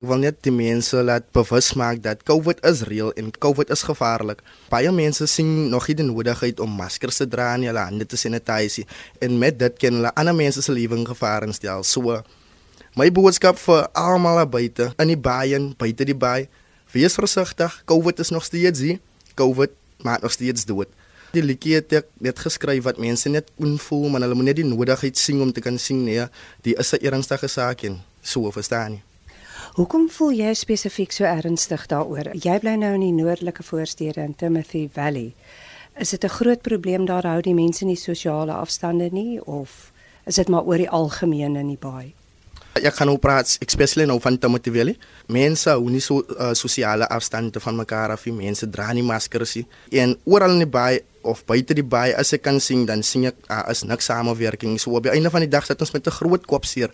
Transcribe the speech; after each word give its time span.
Ek 0.00 0.08
wil 0.08 0.22
net 0.22 0.38
die 0.40 0.52
mense 0.56 0.96
laat 1.04 1.26
bewus 1.36 1.66
maak 1.76 1.98
dat 2.00 2.22
COVID 2.24 2.62
is 2.64 2.78
reëel 2.88 3.10
en 3.20 3.26
COVID 3.36 3.68
is 3.74 3.82
gevaarlik. 3.84 4.38
Baie 4.72 4.88
mense 4.96 5.26
sien 5.28 5.50
nog 5.68 5.90
nie 5.90 5.96
die 5.98 6.06
nodigheid 6.08 6.62
om 6.64 6.70
maskers 6.72 7.18
te 7.20 7.26
dra 7.28 7.50
en 7.52 7.66
hulle 7.68 7.82
hande 7.84 8.06
te 8.08 8.16
sanitiseer 8.16 8.88
en 9.20 9.36
met 9.42 9.58
dit 9.60 9.76
kan 9.82 9.98
hulle 9.98 10.12
ander 10.22 10.32
mense 10.38 10.64
se 10.64 10.72
lewe 10.72 10.96
in 10.96 11.04
gevaar 11.04 11.44
instel. 11.44 11.84
So 11.84 12.16
my 12.96 13.10
boodskap 13.12 13.60
vir 13.60 13.90
almal 13.92 14.40
buite 14.48 14.86
in 14.96 15.12
die 15.12 15.18
baie 15.20 15.58
en 15.58 15.68
buite 15.76 16.08
die 16.08 16.16
baie, 16.16 16.48
wees 16.96 17.18
versigtig. 17.20 17.76
COVID 17.84 18.24
is 18.24 18.32
nog 18.32 18.48
steeds 18.48 18.80
hier. 18.80 19.02
COVID 19.36 19.76
maak 20.00 20.24
nog 20.24 20.32
steeds 20.32 20.64
dood. 20.64 20.88
Die 21.36 21.44
liedjie 21.44 21.76
het 21.76 21.92
ek 22.00 22.08
net 22.24 22.40
geskryf 22.40 22.88
wat 22.88 22.96
mense 22.96 23.28
net 23.28 23.52
onvoel, 23.60 24.08
maar 24.08 24.24
hulle 24.24 24.40
moet 24.40 24.48
net 24.48 24.62
die 24.64 24.66
nodigheid 24.72 25.20
sien 25.20 25.44
om 25.44 25.52
te 25.52 25.60
kan 25.60 25.76
sien 25.76 26.06
nee, 26.08 26.24
die 26.64 26.72
is 26.80 26.96
'n 26.96 27.04
ernstige 27.04 27.52
saak 27.52 27.84
en 27.84 28.00
so 28.24 28.48
verstaan 28.48 28.96
nie. 28.96 29.04
Hoekom 29.80 30.10
voel 30.12 30.34
jy 30.36 30.50
spesifiek 30.52 31.14
so 31.16 31.24
ernstig 31.24 31.86
daaroor? 31.88 32.34
Jy 32.36 32.58
bly 32.60 32.74
nou 32.76 32.90
in 32.98 33.00
die 33.00 33.14
noordelike 33.16 33.64
voorstede 33.64 34.20
in 34.20 34.34
Timothy 34.36 34.82
Valley. 34.92 35.30
Is 35.96 36.10
dit 36.10 36.24
'n 36.24 36.28
groot 36.28 36.60
probleem 36.60 37.06
daar 37.06 37.24
hou 37.24 37.40
die 37.40 37.54
mense 37.54 37.84
nie 37.84 37.96
sosiale 37.96 38.52
afstande 38.52 39.08
nie 39.10 39.40
of 39.46 39.92
is 40.26 40.34
dit 40.34 40.48
maar 40.48 40.64
oor 40.64 40.76
die 40.76 40.90
algemeen 40.90 41.56
in 41.56 41.68
die 41.68 41.78
baai? 41.80 42.12
Ek 42.74 42.94
kan 42.94 43.08
ook 43.08 43.20
praat, 43.20 43.56
especially 43.66 44.06
nou 44.06 44.20
van 44.20 44.38
Timothy 44.38 44.70
Valley. 44.70 44.96
Mense 45.26 45.70
hou 45.70 45.90
nie 45.90 46.00
so 46.00 46.26
uh, 46.38 46.52
sosiale 46.52 47.08
afstande 47.08 47.60
van 47.60 47.76
mekaar 47.76 48.10
af 48.10 48.26
nie. 48.26 48.34
Mense 48.34 48.70
dra 48.70 48.92
nie 48.92 49.02
maskers 49.02 49.54
nie. 49.54 49.66
En 49.90 50.18
oral 50.24 50.50
in 50.50 50.58
die 50.58 50.66
baai 50.66 51.00
of 51.22 51.44
buite 51.44 51.74
die 51.74 51.84
baai 51.84 52.12
as 52.14 52.32
ek 52.32 52.42
kan 52.42 52.60
sien, 52.60 52.84
dan 52.84 53.02
sien 53.02 53.24
ek 53.24 53.36
uh, 53.48 53.70
is 53.70 53.82
niks 53.82 54.04
samewerking. 54.04 54.78
So 54.78 54.90
op 54.90 55.02
die 55.02 55.12
einde 55.12 55.30
van 55.30 55.40
die 55.40 55.48
dag 55.48 55.64
sit 55.64 55.80
ons 55.80 55.92
met 55.92 56.06
'n 56.06 56.10
groot 56.10 56.46
kopseer 56.46 56.90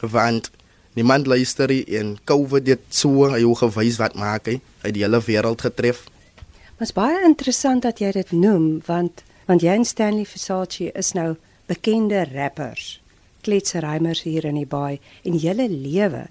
want 0.00 0.50
niemand 0.94 1.26
luister 1.26 1.70
nie 1.70 1.84
en 1.98 2.14
COVID 2.24 2.68
het 2.70 2.84
so 2.94 3.28
hy 3.32 3.42
hoe 3.42 3.56
gewys 3.58 3.98
wat 4.02 4.14
maak 4.18 4.50
hy 4.50 4.60
uit 4.84 4.94
die 4.94 5.04
hele 5.04 5.20
wêreld 5.24 5.64
getref. 5.66 6.04
Mas 6.78 6.94
baie 6.94 7.20
interessant 7.26 7.84
dat 7.86 8.02
jy 8.02 8.12
dit 8.16 8.32
noem 8.32 8.80
want 8.86 9.24
want 9.44 9.60
jy 9.60 9.74
en 9.76 9.84
Stanley 9.84 10.24
Versace 10.24 10.88
is 10.96 11.12
nou 11.12 11.34
bekende 11.68 12.22
rappers, 12.30 13.00
kletserrymers 13.44 14.22
hier 14.24 14.46
in 14.48 14.56
die 14.56 14.68
baai 14.68 15.00
en 15.24 15.36
julle 15.36 15.68
lewe 15.68 16.26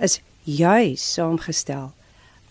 is 0.00 0.20
juis 0.48 1.04
saamgestel 1.04 1.92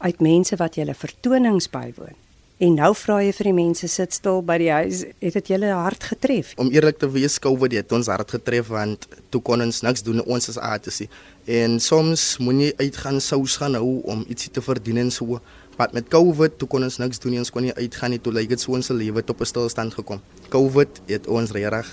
uit 0.06 0.22
mense 0.22 0.56
wat 0.62 0.78
julle 0.78 0.94
vertonings 0.94 1.70
bywoon. 1.73 2.16
En 2.58 2.73
nou 2.73 2.90
vra 2.98 3.20
jy 3.22 3.34
vir 3.38 3.52
die 3.52 3.58
mense 3.58 3.88
sit 3.92 4.16
stil 4.18 4.40
by 4.45 4.56
die 4.58 4.72
huis, 4.73 5.03
het 5.22 5.36
dit 5.38 5.50
julle 5.53 5.70
hart 5.78 6.08
getref? 6.09 6.56
Om 6.58 6.72
eerlik 6.73 6.98
te 6.98 7.09
wees, 7.14 7.38
COVID 7.42 7.75
het 7.78 7.94
ons 7.94 8.09
hart 8.09 8.34
getref 8.34 8.72
want 8.73 9.06
toe 9.34 9.42
kon 9.45 9.62
ons 9.62 9.84
niks 9.86 10.02
doen 10.06 10.23
ons 10.25 10.50
as 10.50 10.58
artists. 10.58 11.06
En 11.48 11.80
soms 11.80 12.38
moet 12.44 12.59
jy 12.59 12.72
uitgaan 12.76 13.22
sous 13.23 13.56
gaan 13.56 13.78
hou 13.80 14.02
om 14.03 14.26
ietsie 14.28 14.52
te 14.52 14.62
verdien 14.62 14.98
en 14.98 15.12
so. 15.12 15.40
Maar 15.78 15.94
met 15.94 16.09
COVID 16.12 16.58
toe 16.59 16.67
kon 16.67 16.84
ons 16.84 16.98
niks 17.00 17.22
doen 17.23 17.31
nie, 17.31 17.40
ons 17.40 17.52
kon 17.53 17.64
nie 17.64 17.73
uitgaan 17.78 18.12
nie, 18.12 18.20
toe 18.20 18.34
lyk 18.34 18.50
dit 18.52 18.59
so 18.59 18.73
ons 18.76 18.90
lewe 18.90 19.23
tot 19.23 19.40
'n 19.40 19.45
stilstand 19.45 19.94
gekom. 19.94 20.20
COVID 20.50 21.02
het 21.08 21.28
ons 21.28 21.52
regtig 21.52 21.88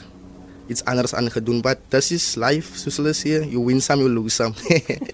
iets 0.66 0.84
anders 0.84 1.14
aangedoen, 1.14 1.60
but 1.60 1.78
this 1.88 2.10
is 2.10 2.34
life, 2.36 2.78
soos 2.78 2.97
hulle 2.97 3.12
sê, 3.12 3.44
you 3.50 3.64
win 3.64 3.80
some 3.80 4.00
you 4.00 4.08
lose 4.08 4.34
some. 4.34 4.55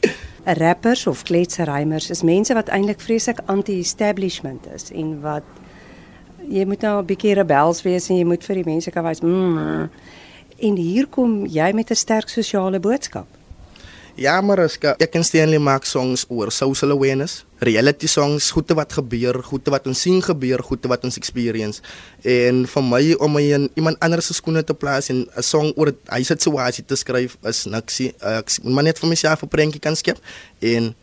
Rappers 0.62 1.06
of 1.06 1.22
kletserrymers 1.22 2.10
is 2.10 2.22
mense 2.22 2.54
wat 2.54 2.68
eintlik 2.68 3.00
vreeslik 3.00 3.42
anti-establishment 3.46 4.66
is 4.74 4.90
en 4.90 5.20
wat 5.20 5.44
jy 6.48 6.64
moet 6.64 6.80
nou 6.80 7.02
'n 7.02 7.06
bietjie 7.06 7.34
rebels 7.34 7.82
wees 7.82 8.08
en 8.08 8.16
jy 8.16 8.24
moet 8.24 8.44
vir 8.44 8.54
die 8.54 8.64
mense 8.64 8.90
kan 8.90 9.04
wys. 9.04 9.20
Mm, 9.20 9.90
en 10.58 10.76
hier 10.76 11.06
kom 11.06 11.46
jy 11.46 11.72
met 11.72 11.90
'n 11.90 11.94
sterk 11.94 12.28
sosiale 12.28 12.80
boodskap. 12.80 13.26
Ja, 14.14 14.40
maar 14.40 14.60
as 14.64 14.76
ek 14.80 15.10
kan 15.12 15.24
Stanley 15.24 15.58
maak 15.58 15.84
songs 15.84 16.24
oor 16.28 16.50
social 16.52 16.90
awareness, 16.90 17.44
reality 17.62 18.08
songs, 18.10 18.50
goeie 18.54 18.74
wat 18.74 18.92
gebeur, 18.92 19.38
goeie 19.46 19.72
wat 19.72 19.86
ons 19.86 20.00
sien 20.00 20.20
gebeur, 20.24 20.62
goeie 20.66 20.90
wat 20.90 21.04
ons 21.06 21.18
experience. 21.20 21.82
En 22.26 22.64
vir 22.66 22.86
my 22.86 23.02
om 23.20 23.36
my 23.36 23.44
in 23.54 23.68
iemand 23.78 24.00
anders 24.00 24.30
se 24.30 24.34
skoene 24.34 24.64
te 24.64 24.74
plaas 24.74 25.10
en 25.10 25.26
'n 25.36 25.42
song 25.42 25.72
oor 25.76 25.92
hy 26.10 26.22
se 26.22 26.34
situasie 26.34 26.84
te 26.84 26.96
skryf 26.96 27.36
is 27.44 27.64
niks. 27.66 28.00
Ek 28.00 28.48
moet 28.62 28.74
maar 28.74 28.84
net 28.84 28.98
vir 28.98 29.08
myself 29.08 29.42
'n 29.42 29.48
prentjie 29.48 29.80
kan 29.80 29.96
skep 29.96 30.18
en 30.60 30.94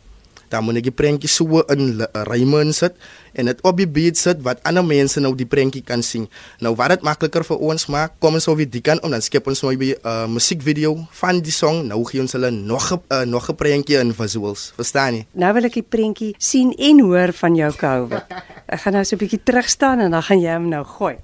dan 0.52 0.64
moet 0.64 0.80
ek 0.80 0.88
die 0.88 0.94
prentjie 0.94 1.30
so 1.30 1.62
in 1.72 2.02
ryme 2.28 2.62
insit 2.64 2.96
en 3.38 3.50
dit 3.50 3.60
op 3.66 3.76
die 3.78 3.86
beat 3.86 4.18
sit 4.18 4.40
wat 4.46 4.62
ander 4.68 4.84
mense 4.84 5.20
nou 5.20 5.34
die 5.36 5.46
prentjie 5.46 5.82
kan 5.86 6.02
sien. 6.02 6.26
Nou 6.64 6.74
wat 6.78 6.96
dit 6.96 7.06
makliker 7.06 7.44
vir 7.46 7.62
ons 7.70 7.86
maak, 7.92 8.16
kom 8.22 8.38
ons 8.38 8.48
oor 8.50 8.58
die 8.58 8.82
kan 8.84 9.00
om 9.04 9.14
dan 9.14 9.22
skep 9.22 9.46
ons 9.46 9.62
nou 9.62 9.72
'n 9.74 9.94
uh, 10.04 10.26
musiekvideo 10.26 11.06
van 11.20 11.40
die 11.40 11.52
song. 11.52 11.86
Nou 11.86 12.04
gee 12.04 12.20
ons 12.20 12.32
hulle 12.32 12.50
nog 12.50 12.92
'n 12.92 13.00
uh, 13.12 13.24
nog 13.24 13.48
'n 13.50 13.54
prentjie 13.54 13.98
in 13.98 14.12
visuals. 14.14 14.72
Verstaan 14.76 15.14
jy? 15.14 15.26
Nou 15.32 15.52
wil 15.54 15.64
ek 15.64 15.74
die 15.74 15.88
prentjie 15.88 16.34
sien 16.38 16.72
en 16.72 17.00
hoor 17.00 17.32
van 17.32 17.54
jou 17.54 17.72
COVID. 17.72 18.24
Ek 18.74 18.80
gaan 18.80 18.92
nou 18.92 19.04
so 19.04 19.16
'n 19.16 19.18
bietjie 19.18 19.42
terug 19.42 19.68
staan 19.68 20.00
en 20.00 20.10
dan 20.10 20.22
gaan 20.22 20.40
jy 20.40 20.52
hom 20.52 20.68
nou 20.68 20.84
gooi. 20.84 21.16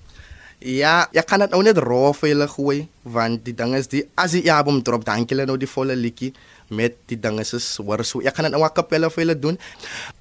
Ja, 0.64 1.04
ek 1.12 1.26
kan 1.28 1.42
dit 1.44 1.52
nou 1.52 1.60
net 1.60 1.76
raw 1.76 2.14
vir 2.16 2.30
julle 2.30 2.46
gooi 2.48 2.76
want 3.02 3.42
die 3.44 3.52
ding 3.52 3.74
is 3.76 3.90
die 3.92 4.00
as 4.16 4.32
die 4.32 4.48
album 4.48 4.78
drop 4.80 5.02
dan 5.04 5.26
kille 5.28 5.44
nou 5.44 5.58
die 5.60 5.68
volle 5.68 5.92
liedjie 5.92 6.30
met 6.68 6.96
die 7.06 7.18
dinge 7.20 7.44
soos 7.44 7.76
hoor 7.76 8.04
so 8.04 8.20
ek 8.20 8.34
gaan 8.36 8.50
dit 8.50 8.54
nou 8.54 8.64
'n 8.64 8.72
kapelle 8.74 9.10
vir 9.10 9.24
julle 9.24 9.38
doen. 9.38 9.58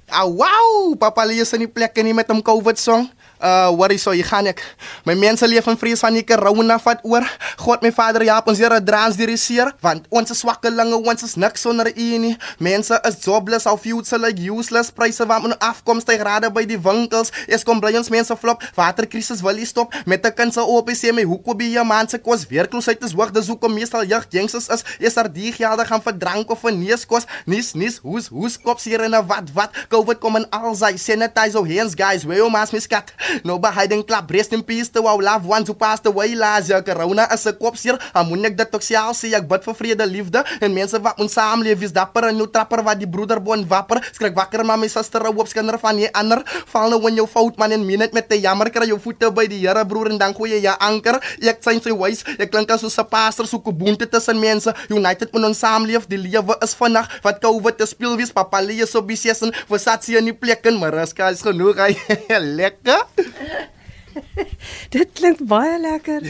Ah 0.10 0.26
wow, 0.28 0.96
papa 0.98 1.26
lees 1.26 1.54
in 1.54 1.60
die 1.66 1.72
plek 1.72 1.96
nie 2.04 2.14
met 2.14 2.30
'n 2.30 2.42
COVID 2.42 2.78
song 2.80 3.10
uh 3.44 3.70
worry 3.76 3.98
so 4.00 4.14
jy 4.16 4.24
gaan 4.24 4.48
ek. 4.48 4.62
My 5.08 5.14
mense 5.20 5.46
leef 5.48 5.68
in 5.68 5.78
vrees 5.80 6.02
van 6.04 6.16
die 6.16 6.24
corona 6.24 6.78
vat 6.80 7.02
oor. 7.04 7.26
God 7.60 7.84
my 7.84 7.92
vader 7.92 8.24
ja 8.24 8.40
ons 8.48 8.62
Here 8.64 8.80
draans 8.80 9.18
die 9.20 9.28
reseer. 9.28 9.74
Want 9.84 10.08
ons 10.14 10.32
is 10.32 10.40
swakkelinge 10.44 10.96
ons 10.96 11.26
is 11.28 11.36
niks 11.36 11.66
sonder 11.66 11.90
u 11.92 12.08
nie. 12.24 12.34
Mense 12.64 12.96
is 13.10 13.20
jobless 13.26 13.68
of 13.68 13.82
future 13.84 14.20
like 14.22 14.40
useless 14.40 14.92
pryse. 14.92 15.26
Wat 15.28 15.44
moet 15.44 15.58
afkomste 15.60 16.16
grade 16.20 16.50
by 16.56 16.64
die 16.70 16.80
winkels? 16.80 17.34
Es 17.48 17.66
kom 17.68 17.82
bly 17.84 17.92
ons 18.00 18.12
mense 18.14 18.36
flop. 18.40 18.64
Waterkrisis 18.78 19.44
wil 19.44 19.60
nie 19.60 19.68
stop. 19.68 19.94
Met 20.06 20.26
'n 20.26 20.34
kind 20.34 20.54
se 20.54 20.62
op 20.62 20.90
sê 20.90 21.12
my 21.14 21.24
hoekom 21.24 21.58
by 21.58 21.68
jou 21.74 21.86
man 21.86 22.08
se 22.08 22.18
kos 22.18 22.48
werkloosheid 22.48 23.04
is 23.04 23.12
hoog. 23.12 23.32
Dis 23.32 23.48
hoekom 23.48 23.74
meestal 23.74 24.06
jeug 24.06 24.26
jengses 24.30 24.70
is. 24.70 24.84
Is 25.00 25.14
daar 25.14 25.32
die 25.32 25.52
gelde 25.52 25.86
gaan 25.86 26.02
vir 26.02 26.18
drank 26.18 26.50
of 26.50 26.60
vir 26.60 26.72
neeskos. 26.72 27.26
Nis 27.46 27.74
nis 27.74 27.98
hoes 27.98 28.28
hoes 28.28 28.58
kops 28.58 28.84
hier 28.84 29.02
en 29.02 29.28
wat 29.28 29.52
wat? 29.54 29.72
Covid 29.90 30.20
kom 30.20 30.36
en 30.36 30.50
al 30.50 30.76
sy 30.76 30.96
sanitize 30.98 31.54
your 31.54 31.68
hands 31.68 31.96
guys. 31.96 32.24
Where 32.24 32.38
your 32.38 32.52
mask 32.52 32.74
miskat 32.74 33.12
No 33.44 33.58
ba 33.60 33.72
hiding 33.74 34.06
club 34.06 34.30
rest 34.32 34.54
in 34.54 34.62
peace 34.64 34.90
to 34.94 35.02
our 35.08 35.22
loved 35.22 35.46
ones 35.50 35.68
who 35.68 35.74
passed 35.74 36.06
away 36.06 36.36
last 36.36 36.70
year. 36.70 36.82
Corona 36.86 37.26
is 37.34 37.46
'n 37.46 37.58
kopseer. 37.58 37.98
Amoen 38.14 38.46
ek 38.46 38.58
dit 38.58 38.70
ook 38.76 38.82
self 38.82 39.18
sê 39.18 39.34
ek 39.34 39.48
bid 39.48 39.64
vir 39.64 39.74
vrede, 39.74 40.06
liefde 40.06 40.44
en 40.62 40.74
mense 40.74 40.98
wat 41.02 41.20
ons 41.20 41.34
saamleef 41.34 41.82
is 41.82 41.92
dapper 41.92 42.30
en 42.30 42.38
nou 42.38 42.48
trapper 42.48 42.84
wat 42.84 43.00
die 43.00 43.08
broederbond 43.08 43.68
wapper. 43.68 44.02
Skrik 44.14 44.36
wakker 44.36 44.64
maar 44.66 44.78
my 44.78 44.88
suster 44.88 45.26
hoop 45.26 45.48
skinder 45.48 45.80
van 45.80 45.98
jy 45.98 46.10
ander. 46.14 46.44
Val 46.68 46.90
nou 46.90 47.02
in 47.08 47.16
jou 47.16 47.28
fout 47.28 47.58
man 47.58 47.72
en 47.72 47.86
minute 47.86 48.14
met 48.14 48.30
te 48.30 48.40
jammer 48.40 48.70
kry 48.70 48.88
jou 48.88 49.00
voete 49.00 49.32
by 49.32 49.48
die 49.48 49.62
Here 49.64 49.86
broer 49.86 50.12
en 50.12 50.18
dan 50.18 50.34
gooi 50.34 50.52
jy 50.52 50.62
jou 50.62 50.76
anker. 50.80 51.20
Ek 51.42 51.64
sê 51.64 51.78
sy 51.82 51.94
wys. 51.96 52.24
Ek 52.38 52.52
klink 52.52 52.70
as 52.72 52.84
'n 52.84 53.06
pastor 53.10 53.48
so 53.48 53.60
koboonte 53.60 54.10
tussen 54.10 54.40
mense. 54.40 54.74
United 54.90 55.32
moet 55.34 55.46
ons 55.46 55.60
saamleef. 55.60 56.08
Die 56.08 56.18
lewe 56.18 56.56
is 56.62 56.74
vinnig. 56.74 57.08
Wat 57.24 57.40
COVID 57.40 57.78
te 57.78 57.86
speel 57.86 58.18
wees. 58.18 58.32
Papa 58.32 58.62
lees 58.62 58.92
so 58.92 59.02
bisies 59.02 59.42
en 59.42 59.54
versatie 59.70 60.18
in 60.18 60.26
die 60.26 60.34
plek 60.34 60.66
en 60.66 60.80
maar 60.80 60.96
as 60.96 61.14
kaas 61.14 61.42
genoeg. 61.42 61.78
Lekker. 62.60 63.13
Dit 64.96 65.14
klink 65.18 65.42
baie 65.50 65.80
lekker. 65.82 66.26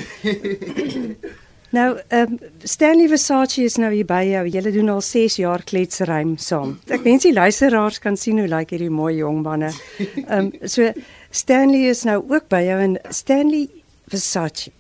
nou, 1.77 1.88
ehm 2.07 2.35
um, 2.35 2.39
Stanley 2.63 3.09
Versace 3.11 3.63
is 3.63 3.77
nou 3.81 3.91
hier 3.94 4.07
by 4.07 4.21
jou. 4.29 4.44
Julle 4.55 4.71
doen 4.75 4.94
al 4.95 5.01
6 5.03 5.39
jaar 5.41 5.63
kletsrym 5.67 6.38
saam. 6.38 6.77
Ek 6.88 7.03
wens 7.05 7.27
die 7.27 7.33
luisteraars 7.35 7.99
kan 8.03 8.17
sien 8.19 8.39
hoe 8.39 8.47
lyk 8.47 8.71
hierdie 8.75 8.94
mooi 8.94 9.17
jong 9.19 9.44
manne. 9.45 9.73
Ehm 9.99 10.39
um, 10.39 10.51
so 10.63 10.91
Stanley 11.33 11.89
is 11.89 12.05
nou 12.07 12.21
ook 12.29 12.47
by 12.53 12.61
jou 12.67 12.79
en 12.79 12.97
Stanley 13.09 13.67
Versace. 14.11 14.71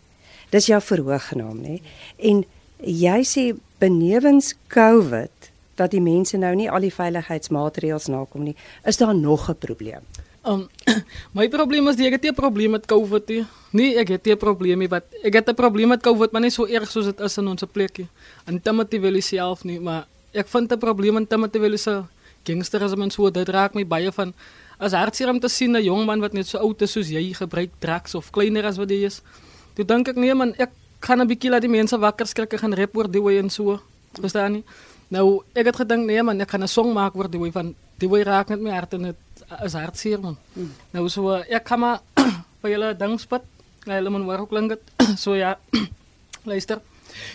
Dis 0.53 0.69
jou 0.69 0.77
verhoognaam, 0.81 1.57
nê? 1.63 1.79
En 2.21 2.43
jy 2.77 3.23
sê 3.25 3.47
benewens 3.81 4.53
COVID 4.69 5.49
dat 5.79 5.91
die 5.91 6.01
mense 6.03 6.37
nou 6.37 6.53
nie 6.55 6.69
al 6.69 6.85
die 6.85 6.93
veiligheidsmaatreëls 6.93 8.11
nakom 8.13 8.45
nie, 8.45 8.55
is 8.85 9.01
daar 9.01 9.15
nog 9.15 9.49
'n 9.49 9.57
probleem. 9.57 10.05
Um, 10.43 10.67
my 11.37 11.47
probleem 11.47 11.87
is 11.87 11.95
ek 12.03 12.19
het 12.19 12.25
'n 12.31 12.35
probleem 12.35 12.71
met 12.75 12.85
COVID 12.85 13.27
nie. 13.31 13.45
Nee, 13.71 13.95
ek 13.95 14.19
het 14.19 14.27
'n 14.27 14.37
probleem 14.37 14.79
nie, 14.79 14.89
wat 14.89 15.07
ek 15.23 15.33
het 15.33 15.49
'n 15.49 15.55
probleem 15.55 15.87
met 15.87 16.03
COVID, 16.03 16.31
maar 16.31 16.41
nie 16.41 16.51
so 16.51 16.65
erg 16.67 16.91
soos 16.91 17.05
dit 17.05 17.19
is 17.19 17.37
in 17.37 17.47
ons 17.47 17.63
plekie. 17.71 18.07
En 18.45 18.61
Timothy 18.61 18.99
wil 18.99 19.21
self 19.21 19.63
nie, 19.63 19.79
maar 19.79 20.05
ek 20.33 20.47
vind 20.47 20.71
'n 20.71 20.77
probleem 20.77 21.17
in 21.17 21.27
Timothy 21.27 21.59
wil 21.59 21.77
se 21.77 22.03
gangster 22.43 22.83
as 22.83 22.95
mens 22.95 23.15
so 23.15 23.29
dit 23.31 23.49
raak 23.49 23.73
my 23.73 23.85
baie 23.85 24.11
van 24.11 24.33
as 24.79 24.91
hartseer 24.91 25.29
om 25.29 25.39
te 25.39 25.47
sien 25.47 25.71
'n 25.71 25.83
jong 25.83 26.05
man 26.05 26.19
wat 26.19 26.33
net 26.33 26.47
so 26.47 26.57
oud 26.57 26.81
is 26.81 26.91
soos 26.91 27.07
jy 27.07 27.33
gebruik 27.33 27.71
drugs 27.79 28.15
of 28.15 28.31
kleiner 28.31 28.65
as 28.65 28.77
wat 28.77 28.89
jy 28.89 29.05
is. 29.05 29.21
Toe 29.75 29.85
dink 29.85 30.07
ek 30.07 30.15
nee 30.15 30.33
man, 30.33 30.53
ek 30.57 30.71
gaan 30.99 31.21
'n 31.21 31.27
bietjie 31.27 31.49
laat 31.49 31.61
die 31.61 31.69
mense 31.69 31.97
wakker 31.97 32.27
skrik 32.27 32.53
en 32.53 32.59
gaan 32.59 32.73
rap 32.73 32.97
oor 32.97 33.07
die 33.07 33.21
way 33.21 33.37
en 33.37 33.49
so. 33.49 33.79
Verstaan 34.19 34.51
nie? 34.51 34.63
Nou, 35.09 35.43
ek 35.55 35.65
het 35.65 35.75
gedink 35.75 36.05
nee 36.05 36.21
man, 36.21 36.41
ek 36.41 36.51
gaan 36.51 36.63
'n 36.63 36.67
song 36.67 36.93
maak 36.93 37.15
oor 37.15 37.29
die 37.29 37.39
way 37.39 37.51
van 37.51 37.75
die 37.97 38.09
way 38.09 38.23
raak 38.23 38.49
net 38.49 38.59
my 38.59 38.71
hart 38.71 38.93
en 38.93 39.03
dit 39.03 39.15
is 39.65 39.75
hartseer 39.77 40.21
man. 40.21 40.37
Mm. 40.53 40.71
Nou 40.95 41.09
so 41.09 41.35
ek 41.41 41.63
kan 41.67 41.79
maar 41.79 41.99
vir 42.61 42.75
julle 42.75 42.93
ding 42.97 43.19
spit. 43.19 43.45
Hulle 43.85 44.09
moet 44.09 44.27
hoor 44.29 44.45
hoe 44.45 44.47
klink 44.47 44.75
dit. 44.75 44.93
so 45.23 45.35
ja. 45.37 45.57
Luister. 46.49 46.81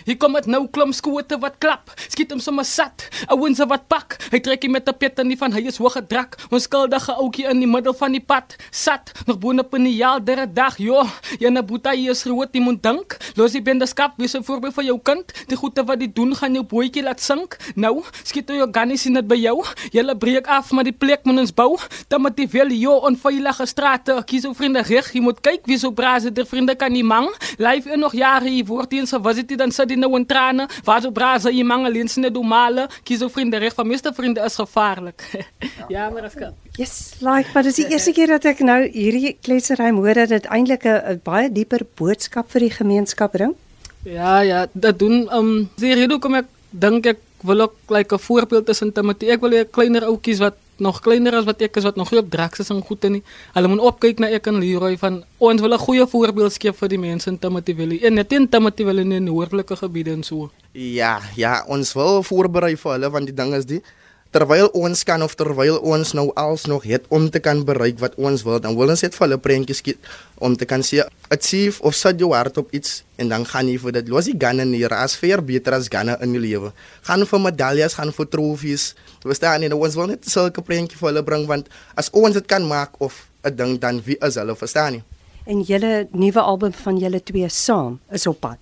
Hier 0.05 0.17
kom 0.17 0.33
dit 0.33 0.47
nou 0.47 0.67
klomp 0.69 0.95
skote 0.95 1.39
wat 1.39 1.59
klap. 1.59 1.93
Skiet 2.09 2.31
hom 2.31 2.41
sommer 2.41 2.65
sat. 2.65 3.09
Ouens 3.29 3.59
wat 3.59 3.89
pak. 3.89 4.17
Hy 4.33 4.41
trek 4.41 4.65
hom 4.65 4.73
met 4.73 4.89
'n 4.89 4.95
pet 4.95 5.19
en 5.19 5.29
nie 5.29 5.37
van 5.37 5.53
hy 5.53 5.67
is 5.67 5.79
hoë 5.79 5.93
gedrak. 5.99 6.37
Ons 6.51 6.63
skuldige 6.65 7.13
ouetjie 7.13 7.49
in 7.51 7.61
die 7.61 7.67
middel 7.67 7.95
van 7.95 8.13
die 8.13 8.21
pad. 8.21 8.57
Sat 8.71 9.13
nog 9.27 9.39
boonop 9.39 9.75
in 9.75 9.85
die 9.85 9.97
jaal 9.97 10.25
der 10.25 10.47
dag. 10.47 10.79
Jo, 10.79 11.07
jy 11.39 11.51
na 11.51 11.63
boeta 11.63 11.91
hier 11.93 12.11
is 12.11 12.23
groot 12.23 12.49
jy 12.53 12.61
moet 12.61 12.83
dink. 12.83 13.17
Los 13.37 13.53
die 13.53 13.63
bende 13.63 13.87
skap 13.87 14.15
wees 14.17 14.35
'n 14.35 14.43
voorbeeld 14.43 14.75
vir 14.75 14.85
jou 14.85 14.99
kind. 15.03 15.33
Die 15.49 15.57
goeie 15.57 15.85
wat 15.85 15.99
die 15.99 16.13
doen 16.13 16.35
gaan 16.35 16.55
jou 16.55 16.65
bootjie 16.65 17.03
laat 17.03 17.21
sink. 17.21 17.57
Nou, 17.75 18.05
skiet 18.25 18.49
jy 18.49 18.61
organies 18.61 19.07
in 19.07 19.15
dit 19.15 19.27
by 19.27 19.37
jou. 19.37 19.65
Jy 19.93 20.15
breek 20.19 20.47
af 20.47 20.73
maar 20.73 20.85
die 20.85 20.93
plek 20.93 21.25
moet 21.25 21.39
ons 21.39 21.53
bou. 21.55 21.77
Dan 22.09 22.23
met 22.23 22.37
die 22.37 22.49
wel 22.51 22.71
jou 22.79 22.97
onveilige 23.07 23.67
strate. 23.67 24.23
Kies 24.27 24.47
ou 24.49 24.55
vriende 24.55 24.83
reg. 24.87 25.11
Jy 25.13 25.21
moet 25.21 25.41
kyk 25.41 25.67
wie 25.67 25.79
so 25.79 25.91
brase 25.91 26.33
der 26.33 26.47
vriende 26.47 26.77
kan 26.79 26.93
nie 26.93 27.05
mang. 27.05 27.29
Lyf 27.59 27.87
in 27.87 28.01
nog 28.01 28.15
jare 28.15 28.49
hier 28.49 28.65
word 28.65 28.93
eens 28.93 29.15
was 29.21 29.37
dit 29.37 29.59
dan 29.59 29.68
sit 29.71 29.89
die 29.89 29.97
nou 29.97 30.15
in 30.17 30.27
trane. 30.27 30.69
Waar 30.85 31.03
so 31.03 31.11
brase 31.11 31.53
jy 31.53 31.65
mang 31.65 31.87
alleen 31.87 32.09
sine 32.09 32.31
do 32.31 32.43
male. 32.43 32.89
Kies 33.05 33.23
ou 33.23 33.31
vriende 33.31 33.59
reg. 33.59 33.75
Van 33.75 33.87
meeste 33.87 34.13
vriende 34.15 34.45
is 34.45 34.59
gevaarlik. 34.61 35.25
ja, 35.95 36.11
maar 36.11 36.29
as 36.29 36.35
kan. 36.35 36.55
Yes, 36.79 37.15
like, 37.21 37.51
maar 37.55 37.63
dis 37.67 37.81
die 37.81 37.89
eerste 37.91 38.13
keer 38.13 38.35
dat 38.37 38.45
ek 38.45 38.61
nou 38.67 38.81
hierdie 38.85 39.37
kletsery 39.43 39.91
hoor 39.97 40.15
dat 40.15 40.29
dit 40.29 40.47
eintlik 40.47 40.85
'n 40.85 41.21
baie 41.25 41.51
dieper 41.53 41.87
boodskap 41.99 42.51
vir 42.51 42.69
die 42.69 42.75
gemeenskap 42.75 43.33
bring. 43.33 43.57
Ja, 44.05 44.41
ja, 44.41 44.67
dat 44.73 44.99
doen 44.99 45.27
um 45.35 45.69
die 45.77 45.95
rede 45.95 46.19
kom 46.19 46.35
ek 46.35 46.47
dink 46.71 47.07
ek 47.07 47.19
wil 47.43 47.61
ook 47.61 47.75
like 47.89 48.15
'n 48.15 48.19
voorbeeld 48.19 48.67
tussen 48.67 48.93
Timothy. 48.93 49.31
Ek 49.31 49.41
wil 49.41 49.51
hê 49.51 49.65
kleiner 49.71 50.05
ouetjies 50.05 50.39
wat 50.39 50.55
nog 50.81 51.01
kleiner 51.01 51.35
as 51.39 51.45
wat 51.49 51.63
ek 51.63 51.77
is 51.77 51.87
wat 51.89 51.97
nog 51.97 52.11
nie 52.13 52.21
op 52.21 52.31
draks 52.31 52.63
is 52.65 52.71
en 52.71 52.83
goed 52.83 53.05
en 53.05 53.19
nie. 53.19 53.23
Hulle 53.55 53.69
moet 53.69 53.85
opkyk 53.91 54.23
na 54.23 54.31
ek 54.35 54.47
en 54.51 54.61
Leroy 54.63 54.97
van 55.01 55.23
ons 55.39 55.61
wil 55.61 55.75
'n 55.75 55.79
goeie 55.79 56.07
voorbeeld 56.07 56.53
skep 56.53 56.77
vir 56.77 56.89
die 56.89 56.99
mense 56.99 57.31
in 57.31 57.39
Timothy 57.39 57.75
Valley. 57.75 58.01
En 58.03 58.15
net 58.15 58.33
in 58.33 58.49
Timothy 58.49 58.85
Valley 58.85 59.03
in 59.03 59.11
die 59.11 59.21
noordelike 59.21 59.77
gebiede 59.77 60.11
en 60.11 60.23
so. 60.23 60.51
Ja, 60.73 61.21
ja, 61.37 61.65
ons 61.67 61.93
wil 61.93 62.23
voorberei 62.23 62.77
vir 62.77 62.93
hulle 62.93 63.11
want 63.11 63.27
die 63.27 63.35
ding 63.35 63.55
is 63.55 63.67
die 63.67 63.83
terwyl 64.31 64.69
ons 64.77 65.05
kan 65.09 65.23
of 65.25 65.35
terwyl 65.35 65.79
ons 65.81 66.13
nou 66.13 66.29
alsnog 66.37 66.85
het 66.85 67.07
om 67.09 67.31
te 67.33 67.41
kan 67.41 67.65
bereik 67.65 67.99
wat 68.03 68.15
ons 68.21 68.45
wil, 68.45 68.61
dan 68.61 68.77
wil 68.77 68.93
ons 68.93 69.03
net 69.03 69.17
vir 69.17 69.27
hulle 69.27 69.39
prentjies 69.41 69.81
skiet 69.81 70.11
om 70.45 70.57
te 70.57 70.69
kan 70.69 70.85
sê 70.85 71.01
achieve 71.31 71.83
of 71.83 71.95
sit 71.95 72.19
jou 72.21 72.33
hart 72.35 72.57
op 72.59 72.73
iets 72.73 73.03
en 73.17 73.29
dan 73.29 73.45
gaan 73.47 73.69
jy 73.69 73.77
vir 73.79 73.93
dit 73.99 74.09
los 74.09 74.29
die 74.31 74.37
ganne 74.39 74.65
hier 74.73 74.93
as 74.97 75.17
vir 75.17 75.43
beter 75.45 75.77
as 75.77 75.89
ganne 75.93 76.17
in 76.25 76.33
jou 76.33 76.43
lewe. 76.43 76.73
Gaan 77.03 77.27
vir 77.27 77.41
medaljes, 77.41 77.95
gaan 77.99 78.13
vir 78.13 78.29
trofees. 78.33 78.95
Jy 79.23 79.29
verstaan 79.33 79.61
nie, 79.61 79.73
ons 79.75 79.99
wil 79.99 80.11
net 80.13 80.29
sulke 80.29 80.63
prentjies 80.65 81.01
vir 81.01 81.13
hulle 81.13 81.25
bring 81.27 81.47
want 81.51 81.69
as 81.97 82.11
ons 82.13 82.35
dit 82.35 82.47
kan 82.47 82.65
maak 82.65 82.97
of 83.01 83.29
'n 83.45 83.57
ding 83.57 83.79
dan 83.79 84.01
wie 84.05 84.17
is 84.21 84.35
hulle, 84.35 84.57
verstaan 84.57 84.93
nie? 84.93 85.03
En 85.47 85.63
julle 85.63 86.09
nuwe 86.13 86.41
album 86.41 86.73
van 86.73 86.99
julle 86.99 87.23
twee 87.23 87.49
saam 87.49 88.01
is 88.13 88.27
op 88.27 88.41
pad. 88.41 88.59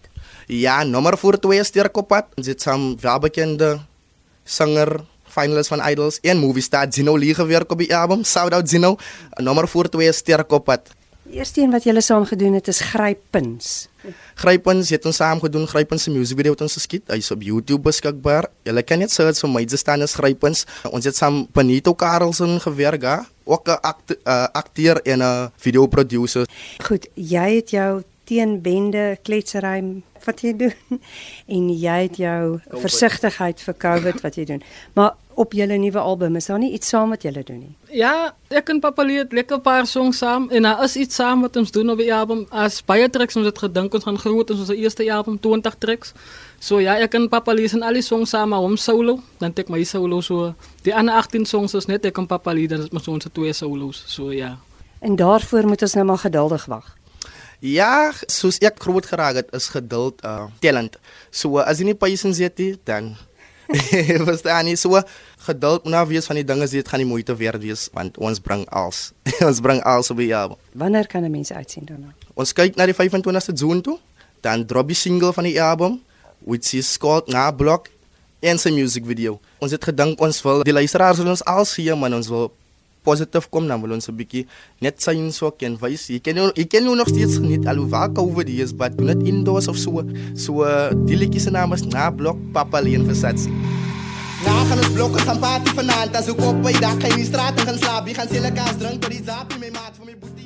Ja, 0.47 0.85
nommer 0.85 1.17
4 1.19 1.39
2 1.39 1.65
sterk 1.65 1.97
op 1.97 2.09
pad. 2.09 2.27
Dit 2.35 2.61
is 2.61 2.67
'n 2.67 2.97
welbekende 3.01 3.81
sanger 4.45 5.05
finalist 5.25 5.69
van 5.69 5.83
Idols 5.91 6.21
en 6.23 6.39
movie 6.39 6.62
star 6.62 6.87
Zino 6.91 7.19
Lee 7.19 7.35
gewerk 7.35 7.73
op 7.73 7.79
die 7.79 7.97
album. 7.97 8.25
Shout 8.25 8.53
out 8.53 8.69
Zino. 8.69 8.97
Nommer 9.43 9.69
4 9.69 9.89
2 9.89 10.12
sterk 10.12 10.53
op 10.53 10.65
pad. 10.65 10.91
Die 11.26 11.38
eerste 11.40 11.61
een 11.61 11.70
wat 11.75 11.84
julle 11.84 12.00
saam 12.00 12.25
gedoen 12.25 12.55
het 12.55 12.69
is 12.69 12.81
Grypins. 12.81 13.88
Grypins 14.38 14.90
het 14.94 15.06
ons 15.06 15.17
saam 15.17 15.40
gedoen. 15.43 15.67
Grypins 15.67 16.02
se 16.06 16.11
music 16.11 16.38
video 16.38 16.55
het 16.55 16.61
ons 16.61 16.76
geskiet. 16.78 17.02
Hy's 17.11 17.31
op 17.34 17.43
YouTube 17.43 17.82
beskikbaar. 17.82 18.46
Julle 18.62 18.84
kan 18.87 19.02
net 19.02 19.11
search 19.11 19.43
vir 19.43 19.50
my 19.50 19.64
staan 19.67 20.06
as 20.06 20.14
Grypins. 20.14 20.67
Ons 20.90 21.05
het 21.05 21.17
saam 21.19 21.46
Benito 21.52 21.94
Carlson 21.94 22.61
gewerk, 22.62 23.02
hè? 23.02 23.19
ook 23.46 23.69
'n 23.69 23.81
act, 23.81 24.17
uh, 24.25 24.44
akteur 24.52 25.02
en 25.02 25.19
'n 25.23 25.50
video 25.56 25.87
producer. 25.87 26.49
Goed, 26.84 27.08
jy 27.14 27.55
het 27.55 27.70
jou 27.70 28.02
teenbende 28.26 29.17
kletsery 29.26 29.78
wat 30.26 30.43
jy 30.43 30.52
doen 30.58 30.99
en 31.56 31.69
jy 31.70 32.00
het 32.08 32.19
jou 32.20 32.58
versigtigheid 32.82 33.62
vir 33.62 33.78
COVID 33.87 34.25
wat 34.25 34.38
jy 34.38 34.46
doen. 34.50 34.67
Maar 34.99 35.14
op 35.37 35.52
julle 35.52 35.76
nuwe 35.76 36.00
album 36.00 36.37
is 36.37 36.46
daar 36.49 36.58
nie 36.58 36.73
iets 36.73 36.88
saam 36.88 37.12
wat 37.12 37.23
julle 37.26 37.43
doen 37.44 37.58
nie. 37.61 37.75
Ja, 38.00 38.32
ek 38.49 38.70
en 38.73 38.81
Papa 38.81 39.05
Lee 39.05 39.20
het 39.20 39.34
lekker 39.37 39.61
paar 39.61 39.87
songs 39.87 40.23
saam 40.23 40.49
en 40.50 40.64
daar 40.64 40.81
is 40.87 40.96
iets 40.96 41.19
saam 41.20 41.44
wat 41.44 41.56
ons 41.61 41.73
doen 41.75 41.93
op 41.93 42.00
die 42.00 42.08
album. 42.14 42.46
As 42.50 42.81
baie 42.84 43.08
tracks 43.12 43.37
ons 43.37 43.49
het 43.49 43.61
gedink 43.61 43.94
ons 43.94 44.06
gaan 44.08 44.19
groot 44.19 44.50
ons 44.50 44.64
ons 44.64 44.73
eerste 44.75 45.05
album 45.12 45.37
20 45.40 45.76
tracks. 45.82 46.14
So 46.58 46.81
ja, 46.81 46.96
ek 47.05 47.14
en 47.19 47.28
Papa 47.28 47.52
Lee 47.52 47.69
sien 47.69 47.84
al 47.84 48.00
die 48.00 48.05
songs 48.05 48.32
saam 48.32 48.55
maar 48.55 48.64
hom 48.64 48.78
solo, 48.81 49.19
dan 49.43 49.52
tek 49.52 49.69
my 49.73 49.82
solo 49.84 50.23
so. 50.25 50.55
Die 50.88 50.94
ander 50.96 51.20
18 51.20 51.44
songs 51.44 51.76
is 51.76 51.90
net 51.90 52.08
ek 52.08 52.19
en 52.19 52.28
Papa 52.31 52.56
Lee, 52.56 52.69
dan 52.73 52.87
is 52.87 52.93
ons 52.93 53.08
ons 53.12 53.28
twee 53.32 53.52
solos. 53.52 54.05
So 54.08 54.32
ja. 54.32 54.56
En 55.05 55.17
daarvoor 55.20 55.69
moet 55.69 55.82
ons 55.84 55.94
nou 56.00 56.06
maar 56.08 56.25
geduldig 56.25 56.64
wag. 56.73 56.94
Ja, 57.61 58.12
soos 58.29 58.58
ek 58.61 58.81
groot 58.82 59.06
geraak 59.06 59.41
het, 59.41 59.53
is 59.56 59.69
geduld 59.73 60.20
uh 60.25 60.47
talent. 60.61 60.99
So 61.31 61.58
as 61.58 61.81
jy 61.81 61.91
nie 61.91 61.99
patience 61.99 62.43
het 62.43 62.58
nie, 62.61 62.76
dan 62.87 63.17
verstaan 64.26 64.69
jy 64.70 64.76
so 64.79 65.00
geduld 65.47 65.85
moet 65.85 65.94
nou 65.94 66.05
wees 66.06 66.26
van 66.29 66.38
die 66.38 66.44
dinge 66.47 66.67
wat 66.67 66.88
gaan 66.88 67.03
nie 67.03 67.08
moeite 67.08 67.35
werd 67.37 67.62
wees 67.62 67.88
want 67.93 68.19
ons 68.19 68.38
bring 68.38 68.67
als. 68.70 69.12
ons 69.49 69.61
bring 69.61 69.82
als 69.82 70.11
op 70.11 70.20
die 70.23 70.31
jaar. 70.31 70.55
Wanneer 70.73 71.06
kan 71.06 71.25
'n 71.25 71.31
mens 71.31 71.53
uitsien 71.53 71.85
daarna? 71.85 72.14
Ons 72.35 72.53
kyk 72.53 72.76
na 72.76 72.87
die 72.87 72.94
25ste 72.94 73.53
Junie 73.55 73.82
toe, 73.82 73.99
dan 74.41 74.67
drop 74.67 74.87
die 74.87 74.97
single 74.97 75.32
van 75.32 75.44
die 75.44 75.62
album 75.62 76.02
which 76.44 76.75
is 76.75 76.97
called 76.99 77.29
Na 77.29 77.50
Block 77.50 77.88
en 78.41 78.59
sy 78.59 78.70
music 78.70 79.06
video. 79.06 79.41
Ons 79.59 79.73
het 79.73 79.85
gedink 79.85 80.20
ons 80.20 80.43
wil 80.43 80.62
die 80.62 80.73
luisteraars 80.73 81.19
wil 81.19 81.32
ons 81.32 81.44
als 81.44 81.75
hier 81.76 81.97
man 81.97 82.14
ons 82.14 82.29
wil 82.29 82.52
positief 83.06 83.49
kom 83.50 83.70
dan 83.70 83.81
wil 83.81 83.94
ons 83.97 84.08
'n 84.11 84.17
bietjie 84.19 84.47
net 84.82 85.03
sien 85.03 85.32
so 85.32 85.50
kan 85.50 85.79
wys. 85.81 86.08
Jy 86.11 86.20
ken 86.20 86.37
jy 86.55 86.67
ken 86.67 86.85
nog 86.85 87.08
steeds 87.08 87.38
nie 87.38 87.62
alhoewel 87.67 88.12
COVID 88.12 88.49
is, 88.49 88.73
but 88.73 88.97
do 88.99 89.05
not 89.05 89.23
indoors 89.23 89.69
of 89.69 89.79
so. 89.79 90.03
So 90.35 90.67
die 91.06 91.17
liedjie 91.17 91.41
se 91.41 91.50
naam 91.50 91.73
is 91.73 91.85
Na 91.85 92.11
Block 92.11 92.37
Papa 92.53 92.81
Leen 92.81 93.06
Versatsi. 93.06 93.50
Na 94.44 94.53
gaan 94.69 94.79
ons 94.79 94.93
blokke 94.94 95.19
gaan 95.26 95.38
party 95.41 95.73
vanaand, 95.75 96.17
as 96.17 96.29
ek 96.29 96.41
op 96.44 96.58
by 96.62 96.73
gaan 96.76 97.00
in 97.08 97.17
die 97.17 97.25
straat 97.26 97.58
en 97.58 97.67
gaan 97.67 97.79
slaap, 97.79 98.06
gaan 98.14 98.29
sê 98.29 98.38
lekker 98.44 98.69
as 98.70 98.76
drink 98.79 99.00
tot 99.03 99.11
die 99.11 99.23
zappie 99.25 99.59
my 99.59 99.70
maat 99.75 99.97
vir 99.97 100.06
my 100.06 100.14
boetie 100.20 100.46